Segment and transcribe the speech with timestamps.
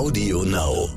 [0.00, 0.88] Audio Now.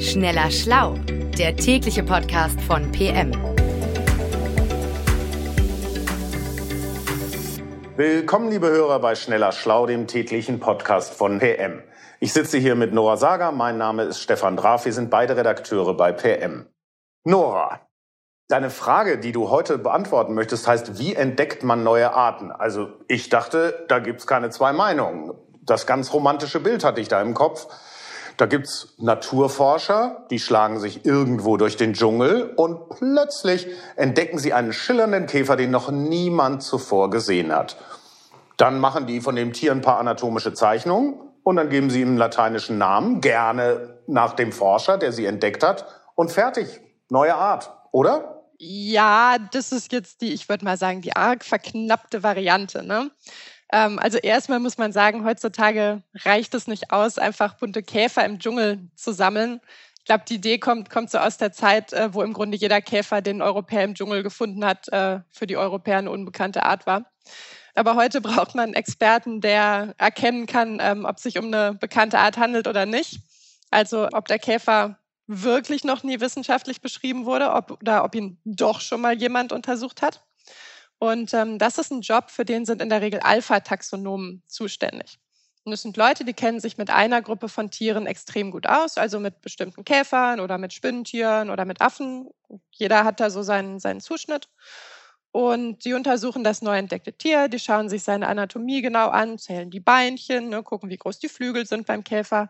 [0.00, 0.94] Schneller Schlau,
[1.36, 3.32] der tägliche Podcast von PM.
[7.98, 11.82] Willkommen, liebe Hörer, bei Schneller Schlau, dem täglichen Podcast von PM.
[12.20, 15.94] Ich sitze hier mit Nora Sager, mein Name ist Stefan Draf, wir sind beide Redakteure
[15.94, 16.70] bei PM.
[17.24, 17.85] Nora,
[18.48, 22.52] deine Frage, die du heute beantworten möchtest, heißt, wie entdeckt man neue Arten?
[22.52, 25.32] Also ich dachte, da gibt's keine zwei Meinungen.
[25.62, 27.66] Das ganz romantische Bild hatte ich da im Kopf.
[28.36, 33.66] Da gibt's Naturforscher, die schlagen sich irgendwo durch den Dschungel und plötzlich
[33.96, 37.78] entdecken sie einen schillernden Käfer, den noch niemand zuvor gesehen hat.
[38.58, 42.08] Dann machen die von dem Tier ein paar anatomische Zeichnungen und dann geben sie ihm
[42.08, 46.80] einen lateinischen Namen, gerne nach dem Forscher, der sie entdeckt hat, und fertig.
[47.08, 48.35] Neue Art, oder?
[48.58, 52.82] Ja, das ist jetzt die, ich würde mal sagen, die arg verknappte Variante.
[52.82, 53.10] Ne?
[53.72, 58.38] Ähm, also erstmal muss man sagen, heutzutage reicht es nicht aus, einfach bunte Käfer im
[58.38, 59.60] Dschungel zu sammeln.
[59.98, 62.80] Ich glaube, die Idee kommt, kommt so aus der Zeit, äh, wo im Grunde jeder
[62.80, 67.10] Käfer den Europäer im Dschungel gefunden hat, äh, für die Europäer eine unbekannte Art war.
[67.74, 72.18] Aber heute braucht man einen Experten, der erkennen kann, ähm, ob sich um eine bekannte
[72.18, 73.20] Art handelt oder nicht.
[73.70, 78.80] Also ob der Käfer wirklich noch nie wissenschaftlich beschrieben wurde ob, oder ob ihn doch
[78.80, 80.24] schon mal jemand untersucht hat.
[80.98, 85.18] Und ähm, das ist ein Job, für den sind in der Regel Alpha-Taxonomen zuständig.
[85.64, 88.98] Und das sind Leute, die kennen sich mit einer Gruppe von Tieren extrem gut aus,
[88.98, 92.30] also mit bestimmten Käfern oder mit Spinnentieren oder mit Affen.
[92.70, 94.48] Jeder hat da so seinen, seinen Zuschnitt.
[95.32, 99.70] Und die untersuchen das neu entdeckte Tier, die schauen sich seine Anatomie genau an, zählen
[99.70, 102.48] die Beinchen, ne, gucken, wie groß die Flügel sind beim Käfer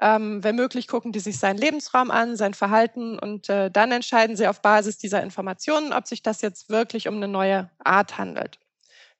[0.00, 4.36] ähm, wenn möglich, gucken die sich seinen Lebensraum an, sein Verhalten und äh, dann entscheiden
[4.36, 8.58] sie auf Basis dieser Informationen, ob sich das jetzt wirklich um eine neue Art handelt.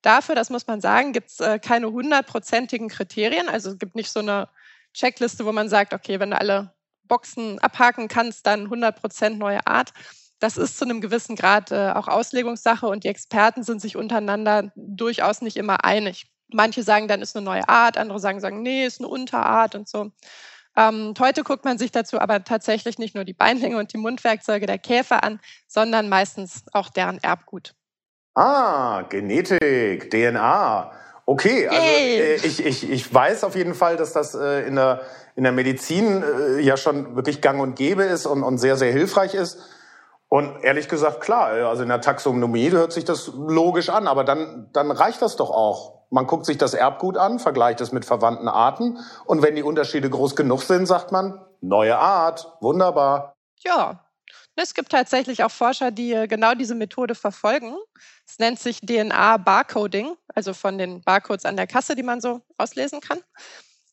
[0.03, 3.48] Dafür, das muss man sagen, gibt es äh, keine hundertprozentigen Kriterien.
[3.50, 4.48] Also es gibt nicht so eine
[4.95, 6.72] Checkliste, wo man sagt, okay, wenn du alle
[7.05, 9.93] Boxen abhaken kannst, dann 100 Prozent neue Art.
[10.38, 14.72] Das ist zu einem gewissen Grad äh, auch Auslegungssache und die Experten sind sich untereinander
[14.75, 16.32] durchaus nicht immer einig.
[16.49, 19.87] Manche sagen, dann ist eine neue Art, andere sagen, sagen, nee, ist eine Unterart und
[19.87, 20.10] so.
[20.76, 24.66] Ähm, heute guckt man sich dazu aber tatsächlich nicht nur die Beinlänge und die Mundwerkzeuge
[24.66, 27.75] der Käfer an, sondern meistens auch deren Erbgut.
[28.34, 30.92] Ah, Genetik, DNA.
[31.26, 35.03] Okay, also äh, ich, ich, ich weiß auf jeden Fall, dass das äh, in, der,
[35.36, 38.92] in der Medizin äh, ja schon wirklich gang und gäbe ist und, und sehr, sehr
[38.92, 39.58] hilfreich ist.
[40.28, 44.25] Und ehrlich gesagt, klar, äh, also in der Taxonomie hört sich das logisch an, aber
[44.25, 46.00] dann, dann reicht das doch auch.
[46.10, 50.10] Man guckt sich das Erbgut an, vergleicht es mit verwandten Arten und wenn die Unterschiede
[50.10, 53.32] groß genug sind, sagt man, neue Art, wunderbar.
[53.60, 54.04] Ja,
[54.56, 57.76] es gibt tatsächlich auch Forscher, die äh, genau diese Methode verfolgen.
[58.26, 63.00] Es nennt sich DNA-Barcoding, also von den Barcodes an der Kasse, die man so auslesen
[63.00, 63.20] kann.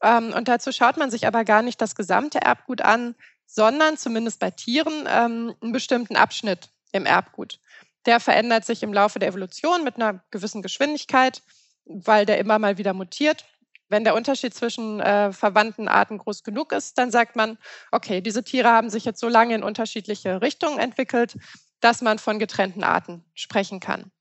[0.01, 4.39] Ähm, und dazu schaut man sich aber gar nicht das gesamte Erbgut an, sondern zumindest
[4.39, 7.59] bei Tieren ähm, einen bestimmten Abschnitt im Erbgut.
[8.05, 11.41] Der verändert sich im Laufe der Evolution mit einer gewissen Geschwindigkeit
[11.87, 13.45] weil der immer mal wieder mutiert.
[13.89, 17.57] Wenn der Unterschied zwischen äh, verwandten Arten groß genug ist, dann sagt man,
[17.91, 21.37] okay, diese Tiere haben sich jetzt so lange in unterschiedliche Richtungen entwickelt,
[21.79, 24.11] dass man von getrennten Arten sprechen kann.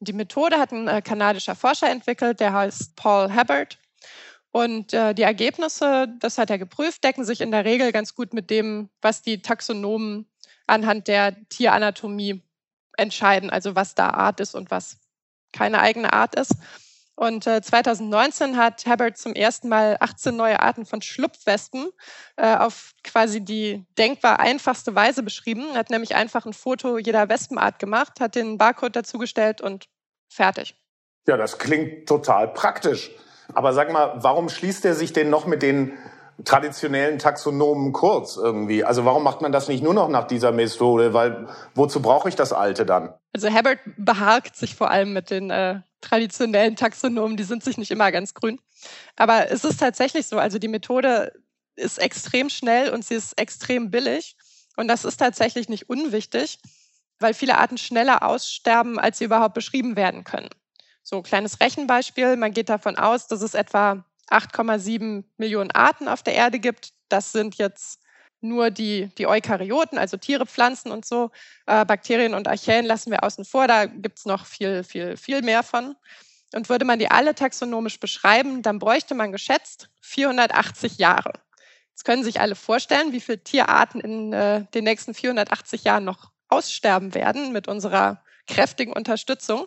[0.00, 3.78] Die Methode hat ein äh, kanadischer Forscher entwickelt, der heißt Paul Hubbard.
[4.52, 8.32] Und äh, die Ergebnisse, das hat er geprüft, decken sich in der Regel ganz gut
[8.32, 10.26] mit dem, was die Taxonomen
[10.66, 12.42] anhand der Tieranatomie
[12.96, 14.98] entscheiden, also was da Art ist und was
[15.52, 16.54] keine eigene Art ist.
[17.20, 21.90] Und äh, 2019 hat Hubbard zum ersten Mal 18 neue Arten von Schlupfwespen
[22.36, 25.66] äh, auf quasi die denkbar einfachste Weise beschrieben.
[25.74, 29.90] Er hat nämlich einfach ein Foto jeder Wespenart gemacht, hat den Barcode dazugestellt und
[30.30, 30.76] fertig.
[31.26, 33.10] Ja, das klingt total praktisch.
[33.52, 35.92] Aber sag mal, warum schließt er sich denn noch mit den
[36.46, 38.82] traditionellen Taxonomen kurz irgendwie?
[38.82, 41.12] Also warum macht man das nicht nur noch nach dieser Methode?
[41.12, 43.12] Weil wozu brauche ich das Alte dann?
[43.34, 47.90] Also Hubbard behagt sich vor allem mit den äh, traditionellen Taxonomen, die sind sich nicht
[47.90, 48.60] immer ganz grün.
[49.16, 51.32] Aber es ist tatsächlich so, also die Methode
[51.76, 54.36] ist extrem schnell und sie ist extrem billig.
[54.76, 56.58] Und das ist tatsächlich nicht unwichtig,
[57.18, 60.48] weil viele Arten schneller aussterben, als sie überhaupt beschrieben werden können.
[61.02, 62.36] So, kleines Rechenbeispiel.
[62.36, 66.92] Man geht davon aus, dass es etwa 8,7 Millionen Arten auf der Erde gibt.
[67.08, 67.99] Das sind jetzt
[68.40, 71.30] nur die, die Eukaryoten, also Tiere, Pflanzen und so.
[71.66, 75.42] Äh, Bakterien und Archäen lassen wir außen vor, da gibt es noch viel, viel, viel
[75.42, 75.96] mehr von.
[76.54, 81.32] Und würde man die alle taxonomisch beschreiben, dann bräuchte man geschätzt 480 Jahre.
[81.90, 86.30] Jetzt können sich alle vorstellen, wie viele Tierarten in äh, den nächsten 480 Jahren noch
[86.48, 89.66] aussterben werden mit unserer kräftigen Unterstützung.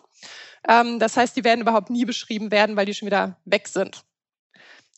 [0.68, 4.04] Ähm, das heißt, die werden überhaupt nie beschrieben werden, weil die schon wieder weg sind.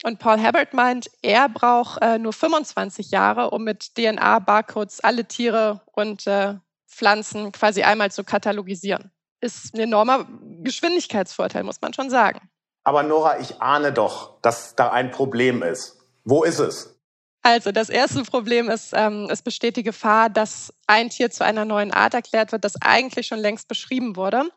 [0.03, 5.81] Und Paul Habert meint, er braucht äh, nur 25 Jahre, um mit DNA-Barcodes alle Tiere
[5.93, 6.55] und äh,
[6.87, 9.11] Pflanzen quasi einmal zu katalogisieren.
[9.41, 10.27] Ist ein enormer
[10.63, 12.49] Geschwindigkeitsvorteil, muss man schon sagen.
[12.85, 15.99] Aber Nora, ich ahne doch, dass da ein Problem ist.
[16.25, 16.97] Wo ist es?
[17.43, 21.65] Also das erste Problem ist, ähm, es besteht die Gefahr, dass ein Tier zu einer
[21.65, 24.49] neuen Art erklärt wird, das eigentlich schon längst beschrieben wurde.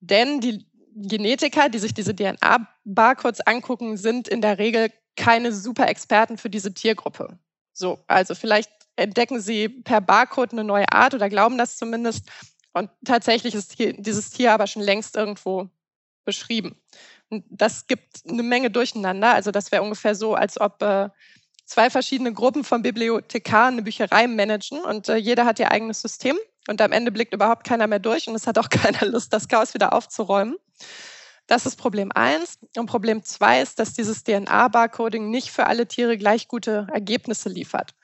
[0.00, 0.66] Denn die
[1.02, 6.74] Genetiker, die sich diese DNA-Barcodes angucken, sind in der Regel keine super Experten für diese
[6.74, 7.38] Tiergruppe.
[7.72, 12.28] So, also vielleicht entdecken sie per Barcode eine neue Art oder glauben das zumindest.
[12.72, 15.68] Und tatsächlich ist hier, dieses Tier aber schon längst irgendwo
[16.24, 16.76] beschrieben.
[17.30, 19.34] Und das gibt eine Menge Durcheinander.
[19.34, 21.08] Also das wäre ungefähr so, als ob äh,
[21.64, 26.36] zwei verschiedene Gruppen von Bibliothekaren eine Bücherei managen und äh, jeder hat ihr eigenes System.
[26.68, 29.48] Und am Ende blickt überhaupt keiner mehr durch und es hat auch keiner Lust, das
[29.48, 30.56] Chaos wieder aufzuräumen.
[31.46, 32.58] Das ist Problem eins.
[32.76, 37.94] Und Problem zwei ist, dass dieses DNA-Barcoding nicht für alle Tiere gleich gute Ergebnisse liefert.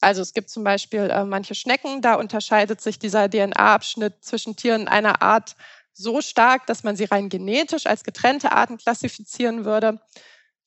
[0.00, 4.88] Also es gibt zum Beispiel äh, manche Schnecken, da unterscheidet sich dieser DNA-Abschnitt zwischen Tieren
[4.88, 5.56] einer Art
[5.92, 10.00] so stark, dass man sie rein genetisch als getrennte Arten klassifizieren würde.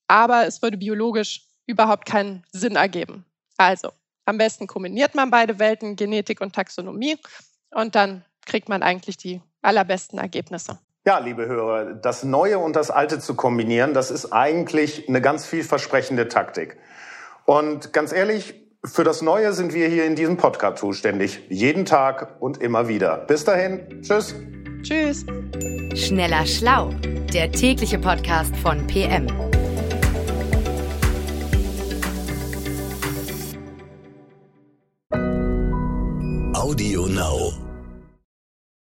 [0.07, 3.25] Aber es würde biologisch überhaupt keinen Sinn ergeben.
[3.57, 3.91] Also
[4.25, 7.17] am besten kombiniert man beide Welten, Genetik und Taxonomie,
[7.71, 10.79] und dann kriegt man eigentlich die allerbesten Ergebnisse.
[11.09, 15.43] Ja, liebe Hörer, das Neue und das Alte zu kombinieren, das ist eigentlich eine ganz
[15.43, 16.77] vielversprechende Taktik.
[17.45, 18.53] Und ganz ehrlich,
[18.85, 21.41] für das Neue sind wir hier in diesem Podcast zuständig.
[21.49, 23.17] Jeden Tag und immer wieder.
[23.25, 24.03] Bis dahin.
[24.03, 24.35] Tschüss.
[24.83, 25.25] Tschüss.
[25.95, 26.91] Schneller Schlau,
[27.33, 29.25] der tägliche Podcast von PM.